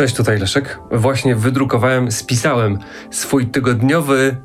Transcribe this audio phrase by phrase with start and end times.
[0.00, 0.78] Cześć, tutaj Leszek.
[0.90, 2.78] Właśnie wydrukowałem, spisałem
[3.10, 4.36] swój tygodniowy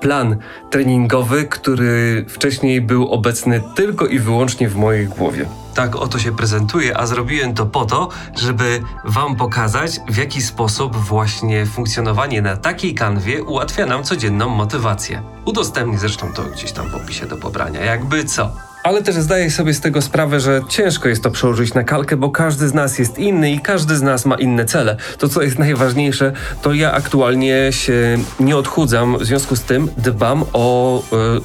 [0.00, 0.36] plan
[0.70, 5.46] treningowy, który wcześniej był obecny tylko i wyłącznie w mojej głowie.
[5.74, 10.96] Tak oto się prezentuje, a zrobiłem to po to, żeby Wam pokazać, w jaki sposób
[10.96, 15.22] właśnie funkcjonowanie na takiej kanwie ułatwia nam codzienną motywację.
[15.44, 18.73] Udostępnię zresztą to gdzieś tam w opisie do pobrania, jakby co.
[18.84, 22.30] Ale też zdaję sobie z tego sprawę, że ciężko jest to przełożyć na kalkę, bo
[22.30, 24.96] każdy z nas jest inny i każdy z nas ma inne cele.
[25.18, 26.32] To, co jest najważniejsze,
[26.62, 30.98] to ja aktualnie się nie odchudzam, w związku z tym dbam o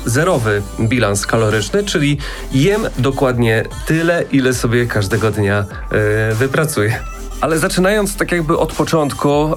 [0.05, 2.18] y, zerowy bilans kaloryczny, czyli
[2.52, 5.66] jem dokładnie tyle, ile sobie każdego dnia
[6.32, 6.99] y, wypracuję.
[7.41, 9.54] Ale zaczynając tak jakby od początku, e,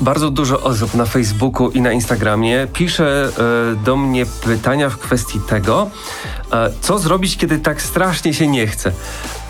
[0.00, 5.40] bardzo dużo osób na Facebooku i na Instagramie pisze e, do mnie pytania w kwestii
[5.48, 5.90] tego,
[6.80, 8.92] co zrobić, kiedy tak strasznie się nie chce.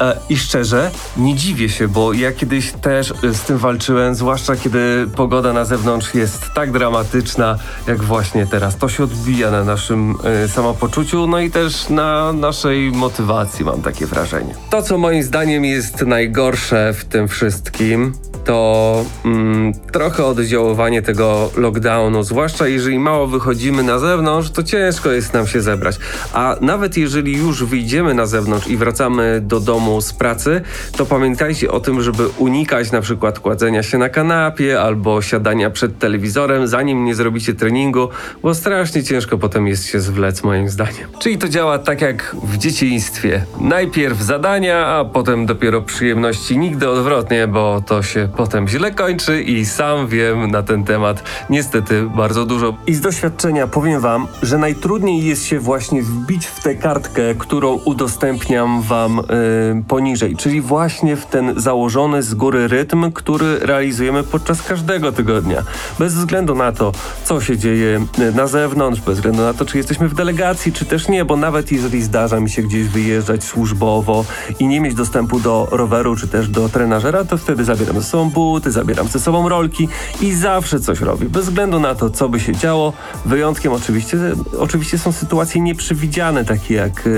[0.00, 5.06] E, I szczerze, nie dziwię się, bo ja kiedyś też z tym walczyłem, zwłaszcza kiedy
[5.16, 8.76] pogoda na zewnątrz jest tak dramatyczna, jak właśnie teraz.
[8.76, 14.06] To się odbija na naszym e, samopoczuciu, no i też na naszej motywacji, mam takie
[14.06, 14.54] wrażenie.
[14.70, 22.22] To, co moim zdaniem jest najgorsze w tym wszystkim, to mm, trochę oddziaływanie tego lockdownu,
[22.22, 25.98] zwłaszcza jeżeli mało wychodzimy na zewnątrz, to ciężko jest nam się zebrać.
[26.32, 30.60] A nawet jeżeli już wyjdziemy na zewnątrz i wracamy do domu z pracy,
[30.96, 35.98] to pamiętajcie o tym, żeby unikać na przykład kładzenia się na kanapie albo siadania przed
[35.98, 38.08] telewizorem, zanim nie zrobicie treningu,
[38.42, 41.08] bo strasznie ciężko potem jest się zwlec, moim zdaniem.
[41.18, 43.44] Czyli to działa tak jak w dzieciństwie.
[43.60, 46.58] Najpierw zadania, a potem dopiero przyjemności.
[46.58, 52.02] Nigdy odwrotnie, bo to się potem źle kończy i sam wiem na ten temat niestety
[52.16, 52.74] bardzo dużo.
[52.86, 57.72] I z doświadczenia powiem wam, że najtrudniej jest się właśnie wbić w tę kartkę, którą
[57.72, 64.62] udostępniam wam yy, poniżej, czyli właśnie w ten założony z góry rytm, który realizujemy podczas
[64.62, 65.62] każdego tygodnia.
[65.98, 66.92] Bez względu na to,
[67.24, 71.08] co się dzieje na zewnątrz, bez względu na to, czy jesteśmy w delegacji, czy też
[71.08, 74.24] nie, bo nawet jeżeli zdarza mi się gdzieś wyjeżdżać służbowo
[74.58, 78.21] i nie mieć dostępu do roweru, czy też do trenażera, to wtedy zabieram ze sobą
[78.30, 79.88] buty, zabieram ze sobą rolki
[80.20, 81.28] i zawsze coś robię.
[81.28, 82.92] Bez względu na to, co by się działo.
[83.26, 84.18] Wyjątkiem oczywiście,
[84.58, 87.08] oczywiście są sytuacje nieprzewidziane, takie jak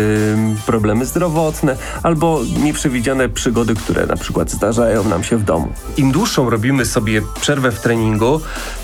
[0.66, 5.69] problemy zdrowotne albo nieprzewidziane przygody, które na przykład zdarzają nam się w domu.
[5.97, 8.41] Im dłuższą robimy sobie przerwę w treningu,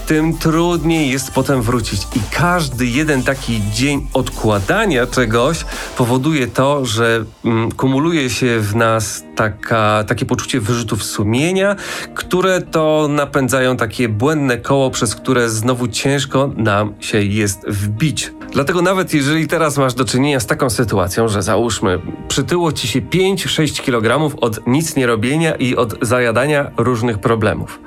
[0.06, 2.03] tym trudniej jest potem wrócić.
[2.16, 5.64] I każdy jeden taki dzień odkładania czegoś
[5.98, 11.76] powoduje to, że mm, kumuluje się w nas taka, takie poczucie wyrzutów sumienia,
[12.14, 18.32] które to napędzają takie błędne koło, przez które znowu ciężko nam się jest wbić.
[18.52, 23.00] Dlatego nawet jeżeli teraz masz do czynienia z taką sytuacją, że załóżmy, przytyło ci się
[23.00, 27.80] 5-6 kg od nic nie robienia i od zajadania różnych problemów.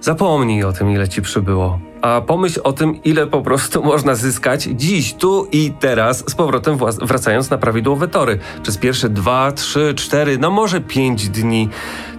[0.00, 1.87] Zapomnij o tym, ile ci przybyło.
[2.02, 6.78] A pomyśl o tym, ile po prostu można zyskać dziś, tu i teraz, z powrotem
[7.02, 8.38] wracając na prawidłowe tory.
[8.62, 11.68] Przez pierwsze dwa, trzy, cztery, no może pięć dni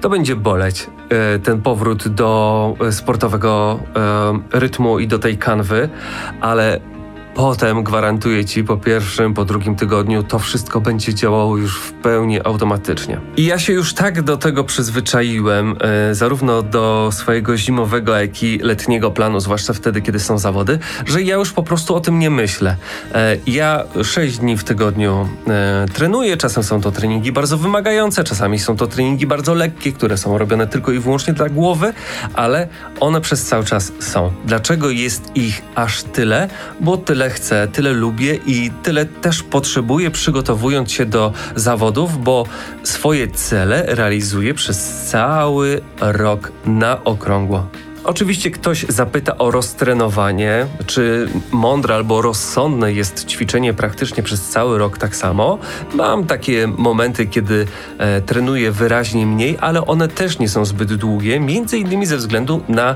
[0.01, 3.79] to będzie boleć e, ten powrót do e, sportowego
[4.53, 5.89] e, rytmu i do tej kanwy,
[6.41, 6.79] ale
[7.39, 12.39] Potem gwarantuję ci po pierwszym, po drugim tygodniu to wszystko będzie działało już w pełni
[12.45, 13.19] automatycznie.
[13.37, 18.57] I ja się już tak do tego przyzwyczaiłem, e, zarówno do swojego zimowego, jak i
[18.57, 22.29] letniego planu, zwłaszcza wtedy, kiedy są zawody, że ja już po prostu o tym nie
[22.29, 22.75] myślę.
[23.13, 28.59] E, ja sześć dni w tygodniu e, trenuję, czasem są to treningi bardzo wymagające, czasami
[28.59, 31.93] są to treningi bardzo lekkie, które są robione tylko i wyłącznie dla głowy,
[32.33, 32.67] ale
[32.99, 34.31] one przez cały czas są.
[34.45, 36.49] Dlaczego jest ich aż tyle?
[36.79, 42.45] Bo tyle chcę, tyle lubię i tyle też potrzebuję przygotowując się do zawodów, bo
[42.83, 47.67] swoje cele realizuję przez cały rok na okrągło.
[48.09, 54.97] Oczywiście ktoś zapyta o roztrenowanie, czy mądre albo rozsądne jest ćwiczenie praktycznie przez cały rok
[54.97, 55.57] tak samo.
[55.93, 57.67] Mam takie momenty, kiedy
[57.97, 62.61] e, trenuję wyraźnie mniej, ale one też nie są zbyt długie, między innymi ze względu
[62.69, 62.95] na e,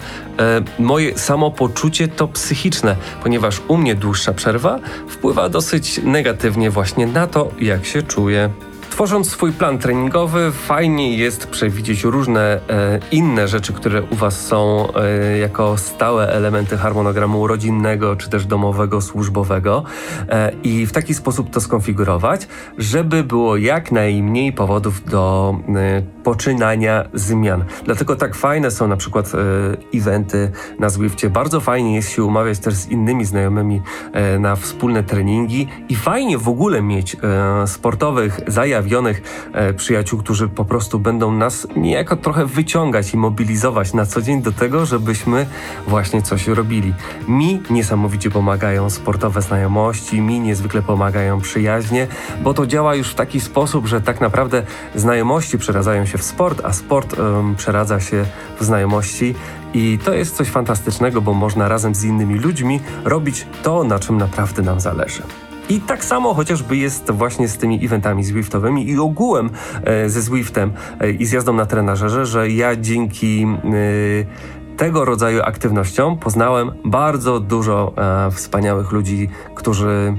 [0.79, 7.52] moje samopoczucie to psychiczne, ponieważ u mnie dłuższa przerwa wpływa dosyć negatywnie właśnie na to,
[7.59, 8.49] jak się czuję.
[8.93, 14.87] Tworząc swój plan treningowy, fajnie jest przewidzieć różne e, inne rzeczy, które u Was są
[14.93, 19.84] e, jako stałe elementy harmonogramu rodzinnego czy też domowego, służbowego
[20.29, 22.47] e, i w taki sposób to skonfigurować,
[22.78, 27.66] żeby było jak najmniej powodów do e, poczynania zmian.
[27.85, 31.29] Dlatego tak fajne są na przykład e, eventy na Zwifcie.
[31.29, 33.81] Bardzo fajnie jest się umawiać też z innymi znajomymi
[34.13, 37.17] e, na wspólne treningi i fajnie w ogóle mieć
[37.66, 38.83] sportowych zajaw
[39.53, 44.41] e, przyjaciół, którzy po prostu będą nas niejako trochę wyciągać i mobilizować na co dzień
[44.41, 45.46] do tego, żebyśmy
[45.88, 46.94] właśnie coś robili.
[47.28, 52.08] Mi niesamowicie pomagają sportowe znajomości, mi niezwykle pomagają przyjaźnie,
[52.44, 54.64] bo to działa już w taki sposób, że tak naprawdę
[54.96, 58.26] znajomości przeradzają się w sport, a sport um, przeradza się
[58.59, 59.36] w znajomości.
[59.74, 64.18] I to jest coś fantastycznego, bo można razem z innymi ludźmi robić to, na czym
[64.18, 65.24] naprawdę nam zależy.
[65.70, 69.50] I tak samo chociażby jest właśnie z tymi eventami Zwiftowymi i ogółem
[69.84, 75.42] e, ze Zwiftem e, i z jazdą na trenażerze, że ja dzięki e, tego rodzaju
[75.42, 80.14] aktywnościom poznałem bardzo dużo e, wspaniałych ludzi, którzy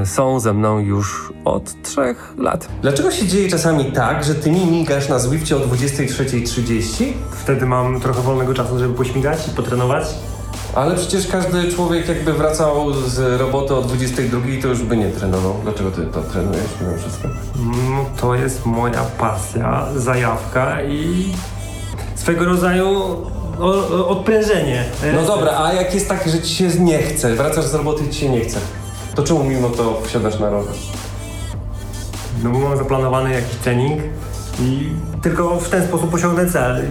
[0.00, 2.68] e, są ze mną już od trzech lat.
[2.82, 7.04] Dlaczego się dzieje czasami tak, że ty mi migasz na Zwifcie o 23.30?
[7.30, 10.04] Wtedy mam trochę wolnego czasu, żeby pośmigać i potrenować.
[10.74, 15.54] Ale przecież każdy człowiek jakby wracał z roboty o 22 to już by nie trenował.
[15.62, 17.28] Dlaczego ty to trenujesz mimo wszystko?
[17.58, 21.32] No, to jest moja pasja, zajawka i
[22.14, 24.84] swego rodzaju o, o, odprężenie.
[25.14, 28.10] No dobra, a jak jest tak, że ci się nie chce, wracasz z roboty i
[28.10, 28.58] ci się nie chce,
[29.14, 30.74] to czemu mimo to wsiadasz na rower?
[32.42, 34.02] No bo mam zaplanowany jakiś trening
[34.60, 34.88] i
[35.22, 36.82] tylko w ten sposób osiągnę cel,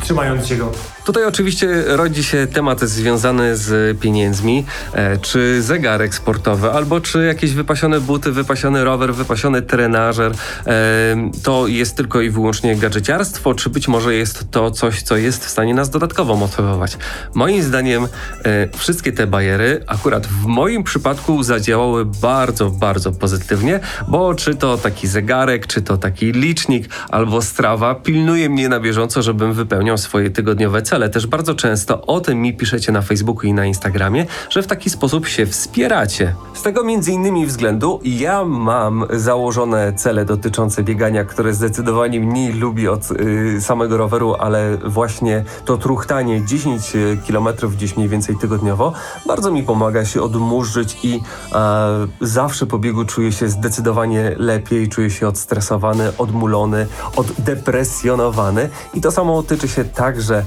[0.00, 0.70] trzymając się go.
[1.04, 7.52] Tutaj oczywiście rodzi się temat związany z pieniędzmi, e, czy zegarek sportowy, albo czy jakieś
[7.52, 10.32] wypasione buty, wypasiony rower, wypasiony trenażer.
[10.66, 15.46] E, to jest tylko i wyłącznie gadżeciarstwo, czy być może jest to coś, co jest
[15.46, 16.98] w stanie nas dodatkowo motywować.
[17.34, 18.08] Moim zdaniem e,
[18.78, 25.08] wszystkie te bariery akurat w moim przypadku zadziałały bardzo, bardzo pozytywnie, bo czy to taki
[25.08, 30.82] zegarek, czy to taki licznik, albo strawa pilnuje mnie na bieżąco, żebym wypełniał swoje tygodniowe
[30.82, 30.89] cele.
[30.90, 34.90] Też bardzo często o tym mi piszecie na Facebooku i na Instagramie, że w taki
[34.90, 36.34] sposób się wspieracie.
[36.54, 42.92] Z tego między innymi względu ja mam założone cele dotyczące biegania, które zdecydowanie mniej lubię
[42.92, 46.92] od y, samego roweru, ale właśnie to truchtanie 10
[47.28, 48.92] km gdzieś mniej więcej tygodniowo.
[49.26, 51.20] Bardzo mi pomaga się odmurzyć i
[51.52, 59.10] e, zawsze po biegu czuję się zdecydowanie lepiej, czuję się odstresowany, odmulony, oddepresjonowany i to
[59.10, 60.44] samo tyczy się także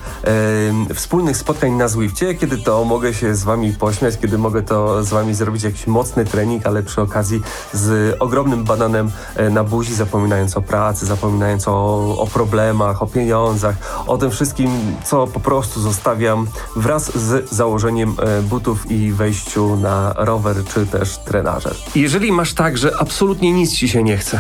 [0.89, 5.03] e, wspólnych spotkań na Zwifcie, kiedy to mogę się z wami pośmiać, kiedy mogę to
[5.03, 7.41] z wami zrobić jakiś mocny trening, ale przy okazji
[7.74, 13.75] z ogromnym bananem e, na buzi, zapominając o pracy, zapominając o, o problemach, o pieniądzach,
[14.07, 14.69] o tym wszystkim,
[15.06, 21.18] co po prostu zostawiam wraz z założeniem e, butów i wejściu na rower czy też
[21.18, 21.75] trenażer.
[21.95, 24.39] Jeżeli masz tak, że absolutnie nic ci się nie chce,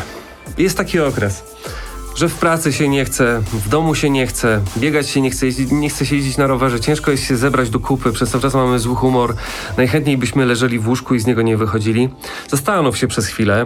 [0.57, 1.43] jest taki okres
[2.15, 5.45] że w pracy się nie chce, w domu się nie chce, biegać się nie chce,
[5.45, 8.41] jeździć, nie chce się jeździć na rowerze, ciężko jest się zebrać do kupy, przez cały
[8.41, 9.35] czas mamy zły humor,
[9.77, 12.09] najchętniej byśmy leżeli w łóżku i z niego nie wychodzili.
[12.49, 13.65] Zastanów się przez chwilę,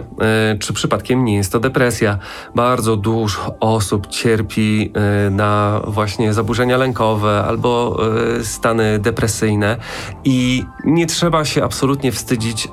[0.52, 2.18] yy, czy przypadkiem nie jest to depresja.
[2.54, 8.00] Bardzo dużo osób cierpi yy, na właśnie zaburzenia lękowe albo
[8.36, 9.76] yy, stany depresyjne
[10.24, 12.68] i nie trzeba się absolutnie wstydzić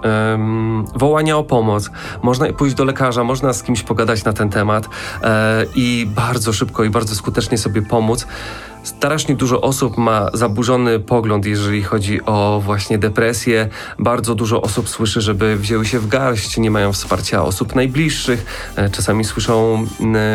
[0.95, 1.89] wołania o pomoc.
[2.23, 4.89] Można pójść do lekarza, można z kimś pogadać na ten temat
[5.75, 8.27] i bardzo szybko i bardzo skutecznie sobie pomóc.
[8.83, 13.69] Strasznie dużo osób ma zaburzony pogląd, jeżeli chodzi o właśnie depresję.
[13.99, 18.45] Bardzo dużo osób słyszy, żeby wzięły się w garść, nie mają wsparcia osób najbliższych.
[18.75, 19.85] E, czasami słyszą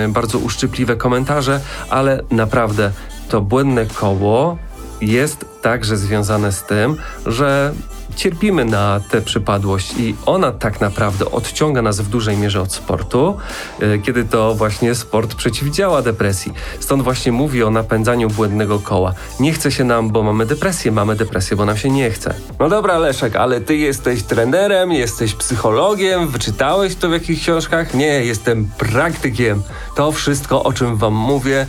[0.08, 1.60] bardzo uszczypliwe komentarze,
[1.90, 2.92] ale naprawdę
[3.28, 4.58] to błędne koło
[5.00, 6.96] jest także związane z tym,
[7.26, 7.74] że
[8.20, 13.36] cierpimy na tę przypadłość i ona tak naprawdę odciąga nas w dużej mierze od sportu,
[13.80, 16.52] e, kiedy to właśnie sport przeciwdziała depresji.
[16.80, 19.14] Stąd właśnie mówi o napędzaniu błędnego koła.
[19.40, 22.34] Nie chce się nam, bo mamy depresję, mamy depresję, bo nam się nie chce.
[22.58, 27.94] No dobra, Leszek, ale ty jesteś trenerem, jesteś psychologiem, wyczytałeś to w jakichś książkach?
[27.94, 29.62] Nie, jestem praktykiem.
[29.96, 31.66] To wszystko, o czym wam mówię,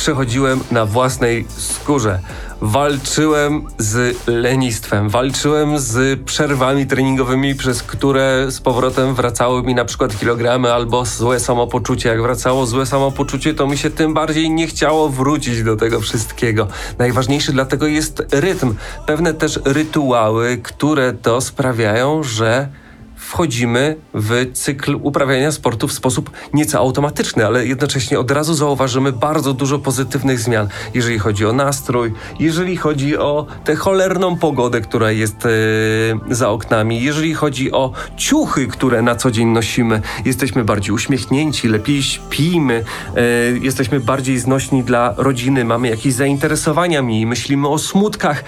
[0.00, 2.18] przechodziłem na własnej skórze.
[2.60, 10.18] Walczyłem z lenistwem, walczyłem z przerwami treningowymi, przez które z powrotem wracały mi na przykład
[10.18, 12.08] kilogramy albo złe samopoczucie.
[12.08, 16.68] Jak wracało złe samopoczucie, to mi się tym bardziej nie chciało wrócić do tego wszystkiego.
[16.98, 18.74] Najważniejszy dlatego jest rytm,
[19.06, 22.68] pewne też rytuały, które to sprawiają, że
[23.30, 29.52] wchodzimy w cykl uprawiania sportu w sposób nieco automatyczny, ale jednocześnie od razu zauważymy bardzo
[29.52, 35.44] dużo pozytywnych zmian, jeżeli chodzi o nastrój, jeżeli chodzi o tę cholerną pogodę, która jest
[35.44, 41.68] yy, za oknami, jeżeli chodzi o ciuchy, które na co dzień nosimy, jesteśmy bardziej uśmiechnięci,
[41.68, 42.84] lepiej śpimy,
[43.14, 43.22] yy,
[43.62, 48.44] jesteśmy bardziej znośni dla rodziny, mamy jakieś zainteresowania mi, myślimy o smutkach.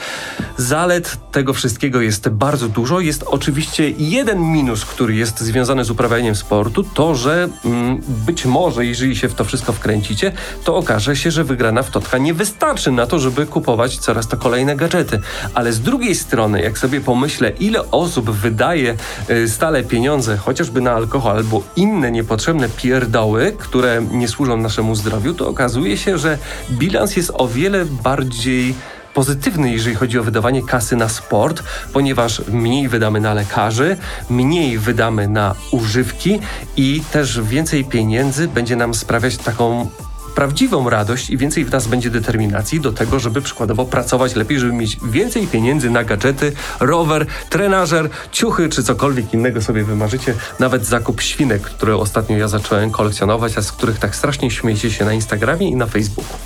[0.57, 3.01] Zalet tego wszystkiego jest bardzo dużo.
[3.01, 8.45] Jest oczywiście jeden minus minus, który jest związany z uprawianiem sportu, to że mm, być
[8.45, 10.33] może, jeżeli się w to wszystko wkręcicie,
[10.65, 14.37] to okaże się, że wygrana w Totka nie wystarczy na to, żeby kupować coraz to
[14.37, 15.21] kolejne gadżety.
[15.55, 18.97] Ale z drugiej strony, jak sobie pomyślę, ile osób wydaje
[19.31, 25.35] y, stale pieniądze chociażby na alkohol albo inne niepotrzebne pierdoły, które nie służą naszemu zdrowiu,
[25.35, 26.39] to okazuje się, że
[26.71, 28.75] bilans jest o wiele bardziej
[29.15, 33.97] pozytywny, jeżeli chodzi o wydawanie kasy na sport, ponieważ mniej wydamy na lekarzy,
[34.31, 36.41] mniej wydamy na używki
[36.77, 39.89] i też więcej pieniędzy będzie nam sprawiać taką
[40.35, 44.73] prawdziwą radość i więcej w nas będzie determinacji do tego, żeby przykładowo pracować lepiej, żeby
[44.73, 50.35] mieć więcej pieniędzy na gadżety, rower, trenażer, ciuchy czy cokolwiek innego sobie wymarzycie.
[50.59, 55.05] Nawet zakup świnek, które ostatnio ja zacząłem kolekcjonować, a z których tak strasznie śmiejecie się
[55.05, 56.37] na Instagramie i na Facebooku.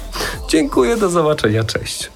[0.49, 2.16] Dziękuję, do zobaczenia, cześć.